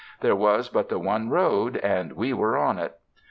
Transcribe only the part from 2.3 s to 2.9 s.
were on